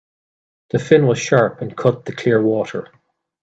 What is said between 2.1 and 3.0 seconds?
clear water.